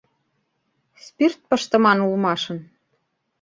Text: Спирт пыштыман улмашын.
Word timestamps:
Спирт 1.05 1.39
пыштыман 1.49 1.99
улмашын. 2.05 2.57